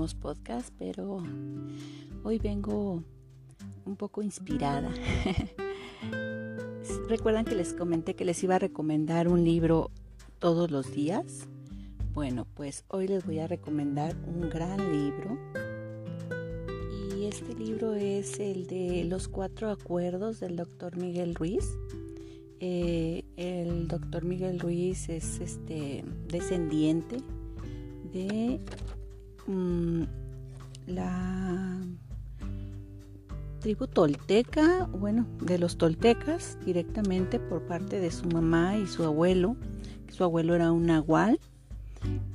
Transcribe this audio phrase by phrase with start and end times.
[0.00, 1.22] no tuvimos podcast, pero
[2.24, 3.04] hoy vengo
[3.84, 4.90] un poco inspirada.
[7.08, 9.90] ¿Recuerdan que les comenté que les iba a recomendar un libro
[10.38, 11.48] todos los días?
[12.14, 15.38] Bueno, pues hoy les voy a recomendar un gran libro.
[17.14, 21.76] Y este libro es el de Los Cuatro Acuerdos del doctor Miguel Ruiz.
[22.60, 27.18] Eh, el doctor Miguel Ruiz es este descendiente
[28.14, 28.60] de
[29.50, 30.02] mm,
[30.86, 31.80] la
[33.60, 39.56] tribu tolteca, bueno, de los toltecas directamente por parte de su mamá y su abuelo,
[40.10, 41.38] su abuelo era un nahual.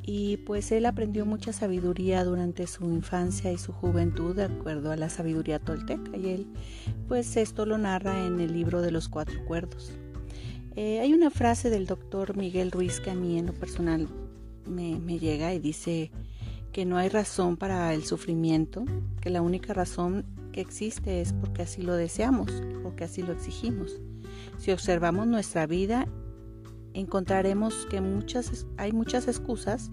[0.04, 4.96] Y pues él aprendió mucha sabiduría durante su infancia y su juventud de acuerdo a
[4.96, 6.48] la sabiduría tolteca y él
[7.08, 9.92] pues esto lo narra en el libro de los cuatro cuerdos.
[10.76, 14.08] Eh, hay una frase del doctor Miguel Ruiz que a mí en lo personal
[14.68, 16.12] me, llega y dice
[16.76, 18.84] que no hay razón para el sufrimiento,
[19.22, 22.52] que la única razón que existe es porque así lo deseamos,
[22.84, 24.02] porque así lo exigimos.
[24.58, 26.06] Si observamos nuestra vida,
[26.94, 29.90] encontraremos que muchas, hay muchas excusas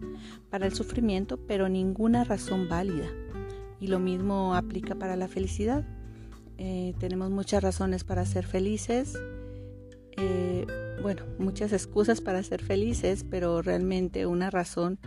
[0.51, 3.07] para el sufrimiento, pero ninguna razón válida.
[3.79, 5.87] Y lo mismo aplica para la felicidad.
[6.59, 9.17] Eh, tenemos muchas razones para ser felices,
[10.17, 10.67] eh,
[11.01, 14.99] bueno, muchas excusas para ser felices, pero realmente una razón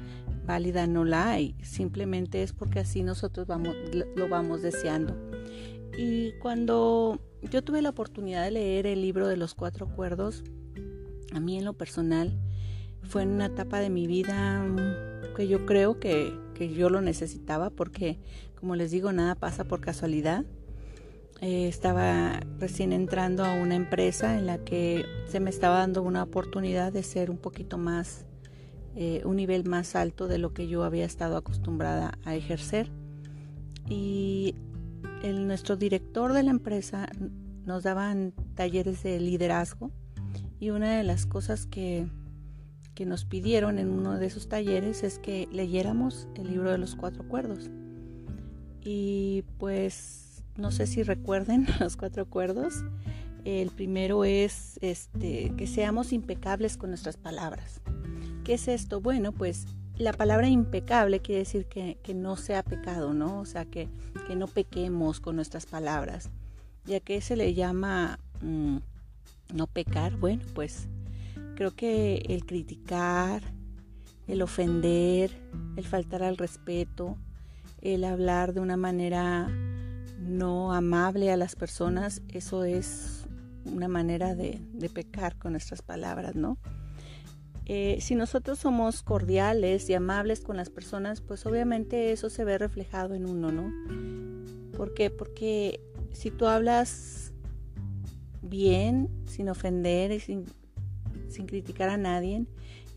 [0.46, 1.56] válida no la hay.
[1.62, 5.16] Simplemente es porque así nosotros lo vamos deseando.
[5.98, 10.44] Y cuando yo tuve la oportunidad de leer el libro de los cuatro acuerdos,
[11.34, 12.38] a mí en lo personal
[13.04, 14.66] fue en una etapa de mi vida
[15.36, 18.20] que yo creo que, que yo lo necesitaba porque,
[18.60, 20.46] como les digo, nada pasa por casualidad.
[21.42, 26.23] Eh, estaba recién entrando a una empresa en la que se me estaba dando una
[26.23, 28.26] oportunidad de ser un poquito más,
[28.95, 32.89] eh, un nivel más alto de lo que yo había estado acostumbrada a ejercer.
[33.89, 34.56] Y
[35.22, 37.10] el, nuestro director de la empresa
[37.66, 39.92] nos daban talleres de liderazgo
[40.60, 42.08] y una de las cosas que,
[42.94, 46.95] que nos pidieron en uno de esos talleres es que leyéramos el libro de los
[46.95, 47.70] cuatro acuerdos.
[48.82, 52.86] Y pues no sé si recuerden los cuatro acuerdos.
[53.44, 57.82] El primero es este, que seamos impecables con nuestras palabras.
[58.45, 59.02] ¿Qué es esto?
[59.02, 59.66] Bueno, pues
[59.98, 63.39] la palabra impecable quiere decir que, no sea pecado, ¿no?
[63.39, 63.89] O sea, que,
[64.38, 66.30] no pequemos con nuestras palabras.
[66.86, 68.78] Ya que se le llama mm,
[69.55, 70.88] no pecar, bueno, pues
[71.55, 73.42] creo que el criticar,
[74.28, 75.32] el ofender,
[75.76, 77.17] el faltar al respeto,
[77.82, 79.50] el hablar de una manera
[80.20, 83.26] no amable a las personas, eso es
[83.66, 84.61] una manera de,
[84.94, 86.60] pecar con nuestras palabras, ¿no?
[87.67, 92.58] Eh, si nosotros somos cordiales y amables con las personas, pues obviamente eso se ve
[92.58, 93.71] reflejado en uno, ¿no?
[94.77, 95.09] ¿Por qué?
[95.09, 95.81] Porque
[96.11, 97.33] si tú hablas
[98.42, 100.45] bien, sin ofender y sin,
[101.27, 102.45] sin criticar a nadie,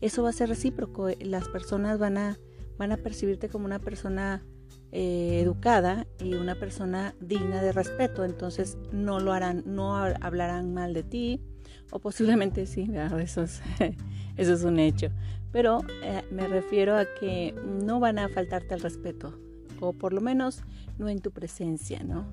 [0.01, 1.07] eso va a ser recíproco.
[1.19, 2.37] Las personas van a,
[2.77, 4.45] van a percibirte como una persona
[4.91, 10.93] eh, educada y una persona digna de respeto, entonces no lo harán, no hablarán mal
[10.93, 11.41] de ti,
[11.91, 12.89] o posiblemente sí,
[13.19, 13.61] eso es,
[14.37, 15.09] eso es un hecho,
[15.51, 17.53] pero eh, me refiero a que
[17.85, 19.39] no van a faltarte el respeto,
[19.79, 20.63] o por lo menos
[20.97, 22.25] no en tu presencia, ¿no?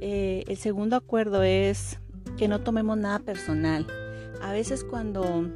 [0.00, 1.98] Eh, el segundo acuerdo es
[2.36, 3.86] que no tomemos nada personal.
[4.42, 5.48] A veces cuando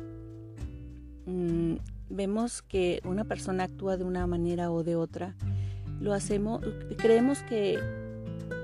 [1.27, 1.75] mm,
[2.09, 5.37] vemos que una persona actúa de una manera o de otra,
[6.01, 6.63] lo hacemos,
[6.97, 7.79] creemos que,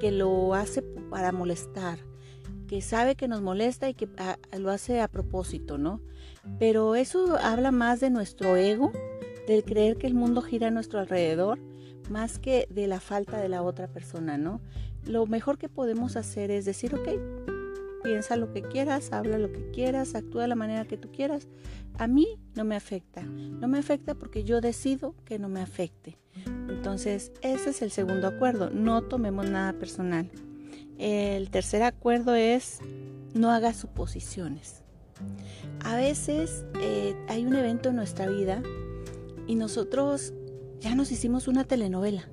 [0.00, 1.98] que lo hace para molestar,
[2.66, 6.00] que sabe que nos molesta y que ah, lo hace a propósito, ¿no?
[6.58, 8.92] Pero eso habla más de nuestro ego,
[9.46, 11.58] del creer que el mundo gira a nuestro alrededor,
[12.10, 14.60] más que de la falta de la otra persona, ¿no?
[15.04, 17.08] Lo mejor que podemos hacer es decir, ok,
[18.02, 21.48] piensa lo que quieras, habla lo que quieras, actúa de la manera que tú quieras.
[21.98, 23.22] A mí no me afecta.
[23.22, 26.18] No me afecta porque yo decido que no me afecte.
[26.68, 28.70] Entonces, ese es el segundo acuerdo.
[28.70, 30.30] No tomemos nada personal.
[30.98, 32.80] El tercer acuerdo es
[33.34, 34.82] no hagas suposiciones.
[35.84, 38.62] A veces eh, hay un evento en nuestra vida
[39.46, 40.32] y nosotros
[40.80, 42.28] ya nos hicimos una telenovela.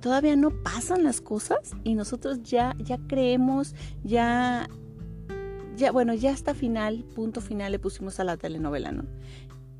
[0.00, 4.68] Todavía no pasan las cosas y nosotros ya, ya creemos, ya,
[5.76, 9.04] ya, bueno, ya hasta final, punto final le pusimos a la telenovela, ¿no?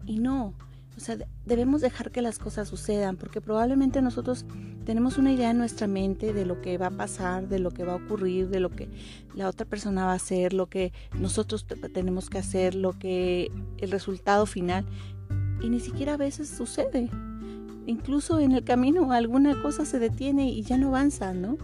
[0.04, 0.54] Y no,
[1.00, 1.16] o sea,
[1.46, 4.44] debemos dejar que las cosas sucedan porque probablemente nosotros
[4.84, 7.84] tenemos una idea en nuestra mente de lo que va a pasar, de lo que
[7.84, 8.90] va a ocurrir, de lo que
[9.34, 11.64] la otra persona va a hacer, lo que nosotros
[11.94, 14.84] tenemos que hacer, lo que el resultado final
[15.62, 17.08] y ni siquiera a veces sucede.
[17.86, 21.56] incluso en el camino alguna cosa se detiene y ya no avanza, ¿no?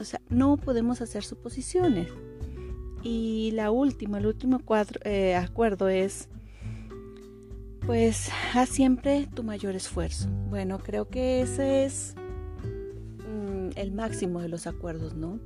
[0.00, 2.08] O sea, no podemos hacer suposiciones.
[3.04, 4.60] Y la última, el último
[5.04, 6.28] eh, acuerdo es,
[7.90, 10.28] pues, haz siempre tu mayor esfuerzo.
[10.48, 12.14] Bueno, creo que ese es
[13.26, 15.40] mm, el máximo de los acuerdos, ¿no?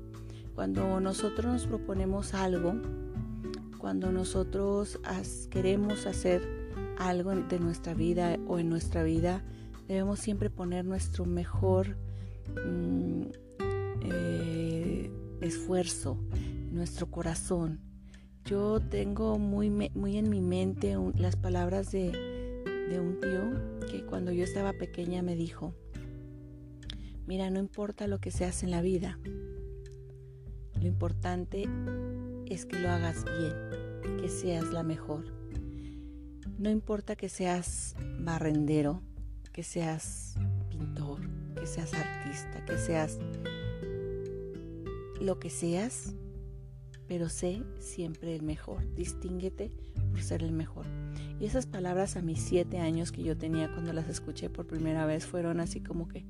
[0.54, 2.74] Cuando nosotros nos proponemos algo,
[3.78, 5.00] cuando nosotros
[5.48, 6.46] queremos hacer
[6.98, 9.42] algo de nuestra vida o en nuestra vida,
[9.88, 11.96] debemos siempre poner nuestro mejor
[12.62, 13.22] mm,
[14.02, 15.10] eh,
[15.40, 16.18] esfuerzo,
[16.72, 17.80] nuestro corazón.
[18.44, 22.33] Yo tengo muy, muy en mi mente las palabras de,
[22.88, 25.74] de un tío que cuando yo estaba pequeña me dijo,
[27.26, 29.18] mira, no importa lo que se hace en la vida,
[30.80, 31.66] lo importante
[32.46, 35.24] es que lo hagas bien, que seas la mejor.
[36.58, 39.02] No importa que seas barrendero,
[39.52, 40.34] que seas
[40.68, 41.20] pintor,
[41.54, 43.18] que seas artista, que seas
[45.20, 46.14] lo que seas,
[47.06, 48.94] pero sé siempre el mejor.
[48.94, 49.70] Distínguete
[50.10, 50.86] por ser el mejor.
[51.40, 55.04] Y esas palabras a mis siete años que yo tenía cuando las escuché por primera
[55.04, 56.24] vez fueron así como que,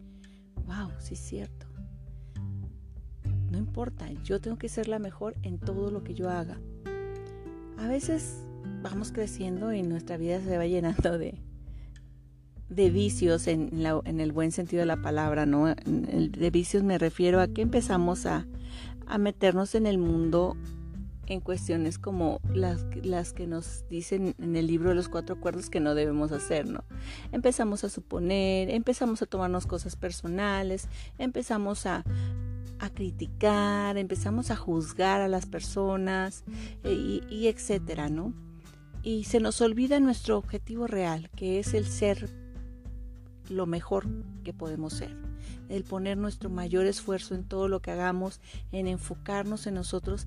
[0.67, 1.67] wow, sí es cierto.
[3.51, 6.59] No importa, yo tengo que ser la mejor en todo lo que yo haga.
[7.79, 8.45] A veces
[8.83, 11.39] vamos creciendo y nuestra vida se va llenando de,
[12.69, 13.71] de vicios en,
[14.05, 15.67] en el buen sentido de la palabra, ¿no?
[15.67, 18.47] De vicios me refiero a que empezamos a,
[19.07, 20.57] a meternos en el mundo
[21.27, 25.71] en cuestiones como las, las que nos dicen en el libro de los cuatro acuerdos
[25.71, 26.85] que no debemos hacer, ¿no?
[27.33, 30.89] Empezamos a suponer, empezamos a tomarnos cosas personales,
[31.19, 32.05] empezamos a,
[32.79, 36.45] a criticar, empezamos a juzgar a las personas
[36.83, 38.33] e, y, y etcétera, ¿no?
[39.03, 42.31] Y se nos olvida nuestro objetivo real, que es el ser
[43.51, 44.07] lo mejor
[44.43, 45.34] que podemos ser
[45.69, 48.41] el poner nuestro mayor esfuerzo en todo lo que hagamos,
[48.73, 50.27] en enfocarnos en nosotros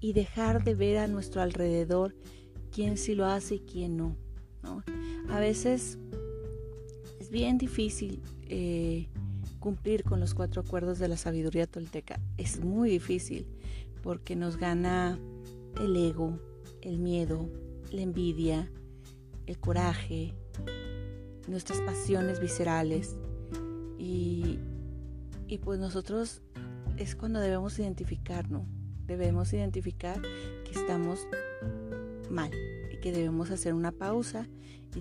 [0.00, 2.14] y dejar de ver a nuestro alrededor
[2.70, 4.16] quién sí lo hace y quién no.
[5.28, 5.98] A veces
[7.20, 9.08] es bien difícil eh,
[9.60, 12.20] cumplir con los cuatro acuerdos de la sabiduría tolteca.
[12.36, 13.46] Es muy difícil
[14.02, 15.18] porque nos gana
[15.80, 16.38] el ego,
[16.82, 17.48] el miedo,
[17.90, 18.70] la envidia,
[19.46, 20.34] el coraje,
[21.48, 23.16] nuestras pasiones viscerales
[24.04, 26.42] y, pues nosotros
[26.96, 28.66] es cuando debemos identificarnos,
[29.06, 31.26] debemos identificar que estamos
[32.28, 32.50] mal
[32.92, 34.48] y que debemos hacer una pausa
[34.94, 35.00] y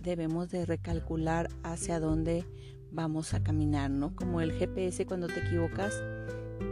[0.00, 2.46] debemos de recalcular hacia dónde
[2.90, 4.14] vamos a caminar, ¿no?
[4.16, 6.02] Como el GPS cuando te equivocas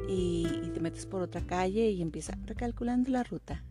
[0.09, 3.63] y, y, te metes por otra calle y empieza recalculando la ruta.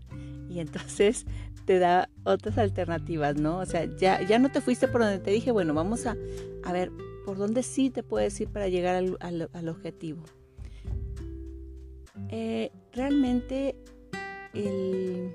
[0.50, 1.26] Y entonces
[1.66, 3.58] te da otras alternativas, ¿no?
[3.58, 6.16] O sea, ya, ya no te fuiste por donde te dije, bueno, vamos a,
[6.64, 6.92] a ver,
[7.28, 10.24] por dónde sí te puedes ir para llegar al, objetivo.
[12.30, 13.76] Eh, realmente
[14.54, 15.34] el,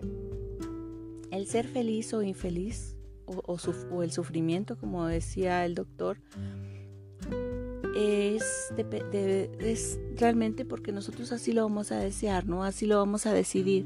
[1.47, 2.97] ser feliz o infeliz
[3.27, 6.17] o, el sufrimiento, como decía el doctor,
[7.95, 8.73] es,
[9.61, 12.65] es, realmente porque nosotros así lo vamos a desear, ¿no?
[12.65, 13.85] Así lo vamos a decidir.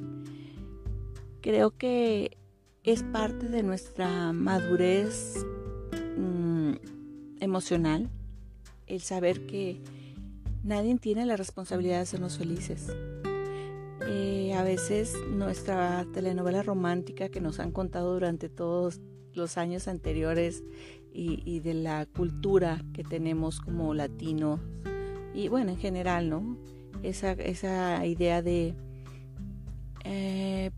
[1.40, 2.38] Creo que
[2.84, 5.44] es parte de nuestra madurez
[7.40, 8.10] emocional,
[8.86, 9.80] el saber que
[10.62, 12.88] nadie tiene la responsabilidad de hacernos felices.
[14.08, 19.00] Eh, a veces nuestra telenovela romántica que nos han contado durante todos
[19.32, 20.62] los años anteriores
[21.12, 24.60] y, de la cultura que tenemos como latinos
[25.34, 26.58] y bueno en general no
[27.02, 28.74] esa, esa idea de
[30.04, 30.70] eh,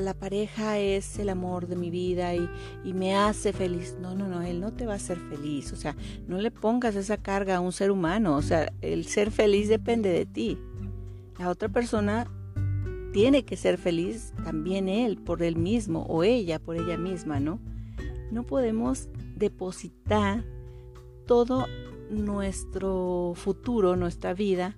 [0.00, 2.48] la pareja es el amor de mi vida y,
[2.92, 3.96] me hace feliz.
[4.00, 5.72] No, no, no, él no te va a hacer feliz.
[5.72, 5.96] O sea,
[6.26, 8.36] no le pongas esa carga a un ser humano.
[8.36, 10.58] O sea, el ser feliz depende de ti.
[11.38, 12.30] La otra persona
[13.12, 17.60] tiene que ser feliz también él por él mismo o ella por ella misma, ¿no?
[18.30, 20.44] No podemos depositar
[21.26, 21.66] todo
[22.10, 24.76] nuestro futuro, nuestra vida,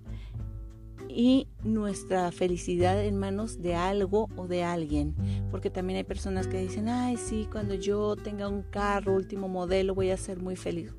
[1.08, 5.14] y nuestra felicidad en manos de algo o de alguien.
[5.50, 9.94] Porque también hay personas que dicen, ay, sí, cuando yo tenga un carro último modelo
[9.94, 10.94] voy a ser muy feliz.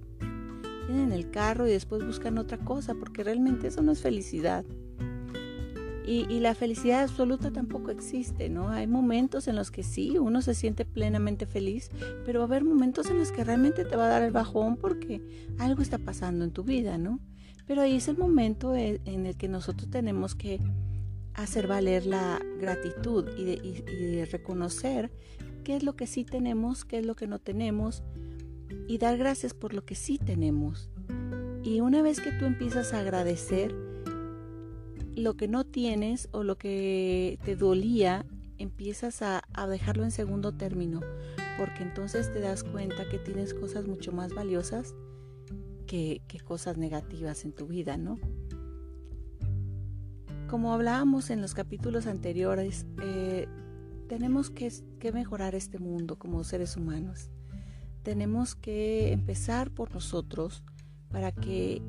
[0.87, 4.65] Tienen el carro y después buscan otra cosa, porque realmente eso no es felicidad.
[6.11, 8.69] Y, la felicidad absoluta tampoco existe, ¿no?
[8.69, 11.91] Hay momentos en los que sí, uno se siente plenamente feliz,
[12.25, 14.75] pero va a haber momentos en los que realmente te va a dar el bajón
[14.75, 15.21] porque
[15.59, 17.19] algo está pasando en tu vida, ¿no?
[17.69, 20.59] Pero ahí es el momento en el que nosotros tenemos que
[21.35, 25.11] hacer valer la gratitud y de, reconocer
[25.63, 28.01] qué es lo que sí tenemos, qué es lo que no tenemos
[28.87, 30.89] y dar gracias por lo que sí tenemos.
[31.63, 33.75] Y una vez que tú empiezas a agradecer
[35.15, 38.25] lo que no tienes o lo que te dolía,
[38.57, 41.01] empiezas a, dejarlo en segundo término,
[41.59, 44.95] porque entonces te das cuenta que tienes cosas mucho más valiosas
[45.89, 48.19] que, cosas negativas en tu vida, ¿no?
[50.47, 53.47] Como hablábamos en los capítulos anteriores, eh,
[54.07, 54.71] tenemos que,
[55.11, 57.31] mejorar este mundo como seres humanos.
[58.03, 60.63] Tenemos que empezar por nosotros
[61.09, 61.81] para que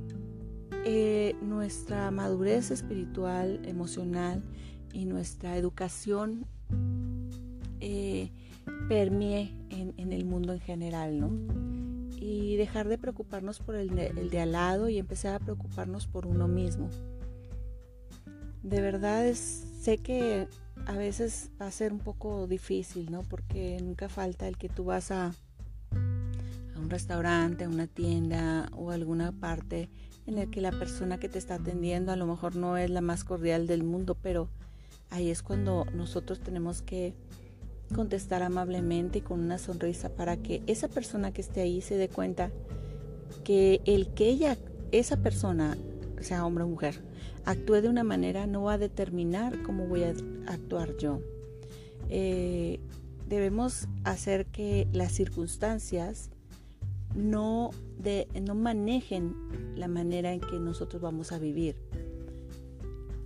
[0.86, 4.42] eh, nuestra madurez espiritual, emocional
[4.94, 6.46] y nuestra educación
[7.80, 8.32] eh,
[8.88, 11.89] permee en, el mundo en general, ¿no?
[12.20, 16.26] Y dejar de preocuparnos por el el de al lado y empezar a preocuparnos por
[16.26, 16.90] uno mismo
[18.62, 20.46] de verdad es, sé que
[20.86, 23.22] a veces va a ser un poco difícil, ¿no?
[23.22, 28.90] Porque nunca falta el que tú vas a, a un restaurante, a una tienda o
[28.90, 29.88] alguna parte
[30.26, 33.00] en el que la persona que te está atendiendo a lo mejor no es la
[33.00, 34.48] más cordial del mundo, pero
[35.10, 37.14] ahí es cuando nosotros tenemos que
[37.94, 42.08] contestar amablemente y con una sonrisa para que esa persona que esté ahí se dé
[42.08, 42.50] cuenta
[43.44, 44.56] que el que ella,
[44.92, 45.76] esa persona,
[46.20, 47.02] sea hombre o mujer,
[47.44, 50.14] actúe de una manera no va a determinar cómo voy a
[50.46, 51.20] actuar yo.
[52.08, 52.80] Eh,
[53.28, 56.30] debemos hacer que las circunstancias
[57.14, 59.34] no, de, no manejen
[59.76, 61.76] la manera en que nosotros vamos a vivir.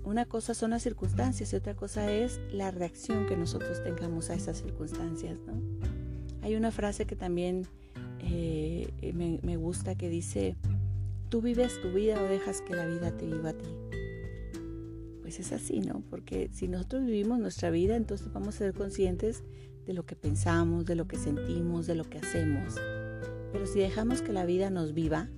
[0.05, 4.35] Una cosa son las circunstancias y otra cosa es la reacción que nosotros tengamos a
[4.35, 5.39] esas circunstancias.
[6.43, 7.67] Hay una frase que también
[8.21, 10.57] eh, me gusta que dice,
[11.31, 13.69] tú vives tu vida o dejas que la vida te viva a ti
[15.25, 16.03] pues es así, ¿no?
[16.11, 19.43] Porque si nosotros vivimos nuestra vida, entonces vamos a ser conscientes
[19.87, 22.75] de lo que pensamos, de lo que sentimos, de lo que hacemos.
[23.51, 25.31] Pero si dejamos que la vida nos viva,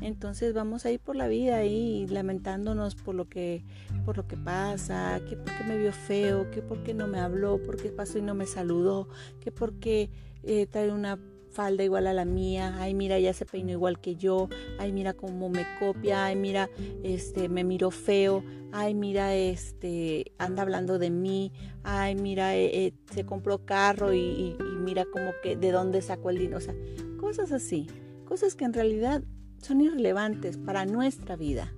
[0.00, 3.64] entonces vamos a ir por la vida ahí lamentándonos por lo que
[4.04, 7.90] por lo que pasa, que porque me vio feo, que porque no me habló, porque
[7.90, 9.08] pasó y no me saludó,
[9.40, 10.10] que porque
[10.42, 11.18] eh, trae una
[11.50, 15.14] falda igual a la mía, ay mira, ya se peinó igual que yo, ay mira
[15.14, 16.70] cómo me copia, ay mira,
[17.02, 21.52] este, me miró feo, ay mira, este, anda hablando de mí,
[21.82, 26.38] ay mira, eh, eh, se compró carro y, mira como que de dónde sacó el
[26.38, 26.74] dinero, o sea,
[27.20, 27.86] cosas así,
[28.24, 29.22] cosas que en realidad
[29.60, 31.72] son irrelevantes para nuestra vida,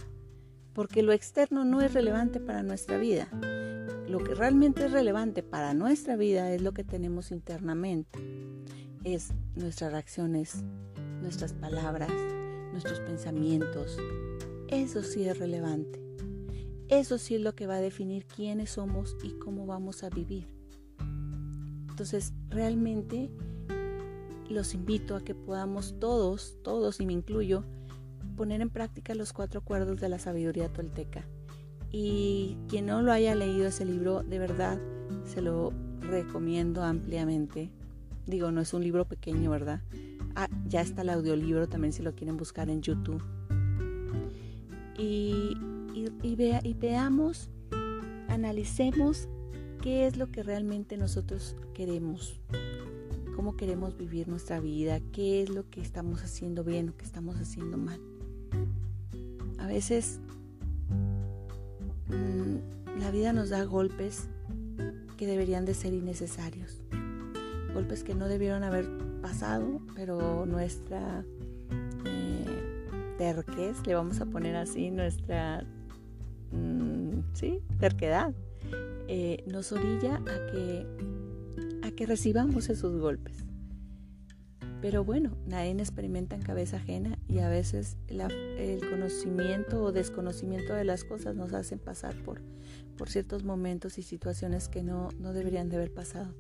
[0.73, 3.29] porque lo externo no es relevante para nuestra vida.
[4.09, 8.19] Lo que realmente es relevante para nuestra vida es lo que tenemos internamente
[9.05, 10.63] es nuestras reacciones,
[11.23, 12.11] nuestras palabras,
[12.73, 13.97] nuestros pensamientos.
[14.69, 16.01] Eso sí es relevante.
[16.89, 20.49] Eso sí es lo que va a definir quiénes somos y cómo vamos a vivir.
[21.89, 23.31] Entonces, realmente
[24.51, 27.65] los invito a que podamos todos, todos y me incluyo,
[28.37, 31.25] poner en práctica los cuatro acuerdos de la sabiduría tolteca.
[31.93, 34.79] Y quien no lo haya leído ese libro, de verdad,
[35.25, 37.71] se lo recomiendo ampliamente
[38.31, 39.81] Digo, no es un libro pequeño, ¿verdad?
[40.37, 43.23] Ah, ya está el audiolibro también si lo quieren buscar en YouTube.
[44.97, 45.57] Y,
[46.23, 47.51] y, vea, y veamos,
[48.29, 49.29] analicemos
[49.83, 52.41] qué es lo que realmente nosotros queremos,
[53.41, 57.37] cómo queremos vivir nuestra vida, qué es lo que estamos haciendo bien o qué estamos
[57.37, 57.99] haciendo mal.
[59.59, 60.21] A veces
[62.09, 64.29] mm, la vida nos da golpes
[65.17, 66.83] que deberían de ser innecesarios
[67.73, 68.87] golpes que no debieron haber
[69.23, 71.25] pasado, pero nuestra
[72.05, 73.47] eh,
[73.87, 75.65] le vamos a poner así, nuestra
[76.53, 78.35] mm, sí, terquedad,
[79.09, 80.87] eh, nos orilla a que,
[82.01, 83.45] que recibamos esos golpes.
[84.81, 90.85] Pero bueno, nadie experimenta en cabeza ajena y a veces el conocimiento o desconocimiento de
[90.85, 92.41] las cosas nos hacen pasar por,
[92.97, 96.33] por ciertos momentos y situaciones que no, no deberían de haber pasado.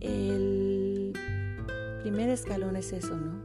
[0.00, 1.12] El
[2.00, 3.44] primer escalón es eso, ¿no?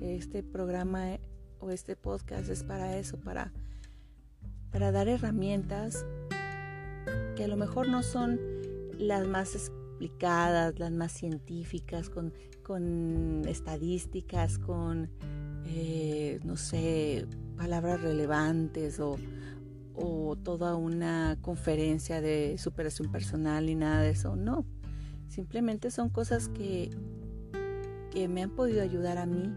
[0.00, 1.18] Este programa
[1.58, 3.52] o este podcast es para eso, para,
[4.70, 6.06] para dar herramientas
[7.34, 8.38] que a lo mejor no son
[9.00, 9.56] las más
[10.78, 12.32] las más científicas, con,
[12.62, 15.10] con estadísticas, con,
[15.66, 19.16] eh, no sé, palabras relevantes o,
[19.94, 24.64] o toda una conferencia de superación personal y nada de eso, no
[25.32, 26.90] Simplemente son cosas que,
[28.10, 29.50] que me han podido ayudar a mí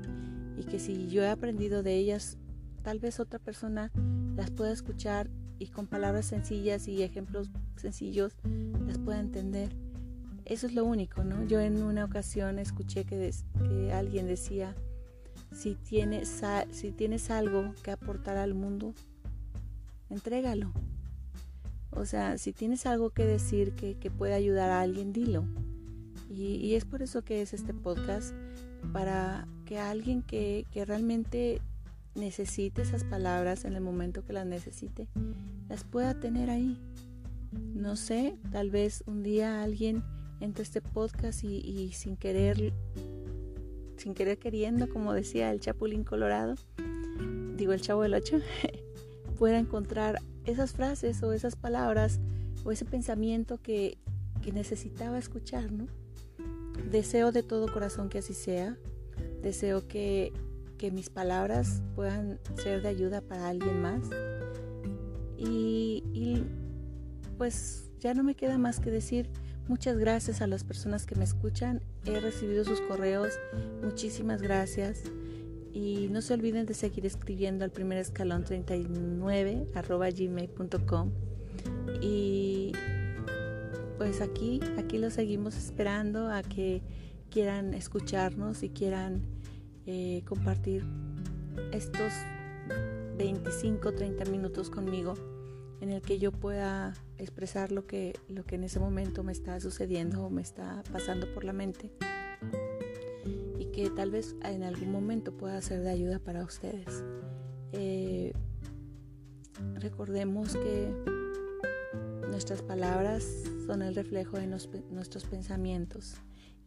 [0.55, 2.37] y que si yo he aprendido de ellas,
[2.81, 3.91] tal vez otra persona
[4.37, 8.37] las pueda escuchar y con palabras sencillas y ejemplos sencillos
[8.87, 9.75] las pueda entender.
[10.45, 11.43] Eso es lo único, ¿no?
[11.45, 13.31] Yo en una ocasión escuché que,
[13.67, 14.75] que alguien decía,
[15.51, 18.93] si tienes, si tienes algo que aportar al mundo,
[20.09, 20.71] entrégalo.
[21.91, 25.45] O sea, si tienes algo que decir que, que ayudar a alguien, dilo.
[26.29, 28.35] Y, y, es por eso que es este podcast,
[28.91, 31.61] para que alguien que, que realmente
[32.13, 35.07] necesite esas palabras en el momento que las necesite,
[35.69, 36.79] las pueda tener ahí.
[37.73, 40.03] No sé, tal vez un día alguien
[40.53, 42.73] este podcast y, sin querer,
[43.97, 46.55] sin querer queriendo, como decía el Chapulín Colorado,
[47.55, 48.39] digo el Chavo del Ocho,
[49.39, 52.19] pueda encontrar esas frases o esas palabras
[52.63, 53.97] o ese pensamiento que,
[54.43, 55.87] que necesitaba escuchar, ¿no?
[56.91, 58.77] Deseo de todo corazón que así sea.
[59.41, 60.31] Deseo que,
[60.77, 64.07] que mis palabras puedan ser de ayuda para alguien más.
[65.37, 66.43] Y, y
[67.37, 69.29] pues ya no me queda más que decir
[69.67, 71.81] muchas gracias a las personas que me escuchan.
[72.05, 73.33] He recibido sus correos.
[73.83, 75.03] Muchísimas gracias.
[75.73, 81.11] Y no se olviden de seguir escribiendo al primer escalón 39 arroba gmail.com.
[82.01, 82.71] Y
[83.97, 86.81] pues aquí, aquí lo seguimos esperando a que
[87.29, 89.21] quieran escucharnos y quieran
[89.85, 90.85] eh, compartir
[91.71, 92.13] estos
[93.17, 95.34] 25, 30 minutos conmigo
[95.81, 99.59] en el que yo pueda expresar lo que, lo que en ese momento me está
[99.59, 101.91] sucediendo o me está pasando por la mente
[103.59, 107.03] y que tal vez en algún momento pueda ser de ayuda para ustedes.
[107.71, 108.33] Eh,
[109.75, 110.93] recordemos que
[112.29, 113.25] nuestras palabras
[113.65, 116.15] son el reflejo de nuestros pensamientos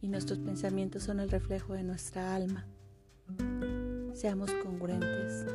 [0.01, 2.65] y nuestros pensamientos son el reflejo de nuestra alma.
[4.13, 5.45] Seamos congruentes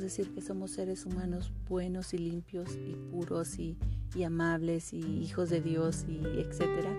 [0.00, 3.76] decir que somos seres humanos buenos y limpios y puros y,
[4.24, 6.94] amables y hijos de Dios y etcétera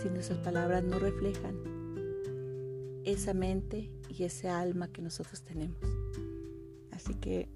[0.00, 1.56] si nuestras palabras no reflejan
[3.04, 5.76] esa mente y ese alma que nosotros tenemos.
[6.90, 7.48] Así que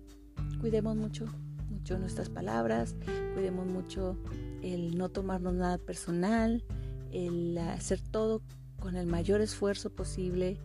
[0.61, 1.26] cuidemos mucho,
[1.70, 2.96] mucho nuestras palabras,
[3.35, 4.18] cuidemos mucho
[4.62, 6.64] el no tomarnos nada personal,
[7.12, 8.42] el hacer todo
[8.79, 10.59] con el mayor esfuerzo posible,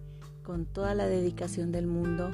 [0.43, 2.31] con toda la dedicación del mundo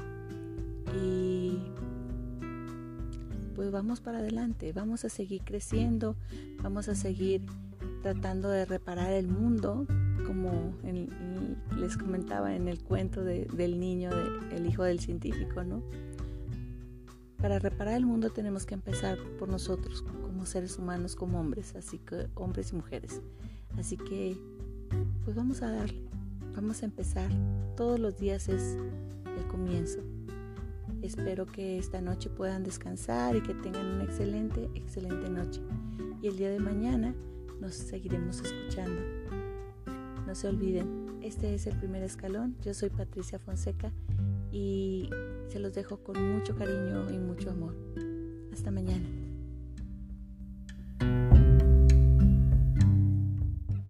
[3.69, 6.15] pues vamos para adelante, vamos a seguir creciendo,
[6.63, 7.43] vamos a seguir
[8.01, 9.85] tratando de reparar el mundo,
[10.25, 10.73] como
[11.77, 14.09] les comentaba en el cuento del niño,
[14.49, 15.83] el hijo del científico, ¿no?
[17.37, 21.99] Para reparar el mundo tenemos que empezar por nosotros, como seres humanos, como hombres, así
[21.99, 23.21] que hombres y mujeres.
[23.77, 24.35] Así que,
[25.25, 26.01] pues vamos a darle,
[26.55, 27.29] vamos a empezar.
[27.77, 28.77] Todos los días es
[29.37, 29.99] el comienzo.
[31.01, 35.61] Espero que esta noche puedan descansar y que tengan una excelente, excelente noche.
[36.21, 37.15] Y el día de mañana
[37.59, 39.01] nos seguiremos escuchando.
[40.27, 42.55] No se olviden, este es el primer escalón.
[42.61, 43.91] Yo soy Patricia Fonseca
[44.51, 45.09] y
[45.47, 47.75] se los dejo con mucho cariño y mucho amor.